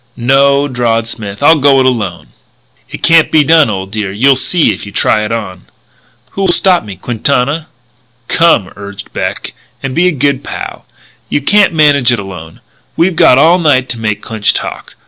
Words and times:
"No," 0.17 0.67
drawled 0.67 1.05
Smith, 1.07 1.43
"I'll 1.43 1.59
go 1.59 1.79
it 1.79 1.85
alone." 1.85 2.29
"It 2.89 3.03
can't 3.03 3.31
be 3.31 3.43
done, 3.43 3.69
old 3.69 3.91
dear. 3.91 4.11
You'll 4.11 4.35
see 4.35 4.73
if 4.73 4.83
you 4.83 4.91
try 4.91 5.23
it 5.23 5.31
on." 5.31 5.65
"Who'll 6.31 6.47
stop 6.51 6.83
me? 6.83 6.95
Quintana?" 6.95 7.67
"Come," 8.27 8.71
urged 8.75 9.13
Beck, 9.13 9.53
"and 9.83 9.93
be 9.93 10.07
a 10.07 10.11
good 10.11 10.43
pal. 10.43 10.87
You 11.29 11.39
can't 11.39 11.73
manage 11.75 12.11
it 12.11 12.17
alone. 12.17 12.61
We've 12.97 13.15
got 13.15 13.37
all 13.37 13.59
night 13.59 13.89
to 13.89 13.99
make 13.99 14.23
Clinch 14.23 14.55
talk. 14.55 14.95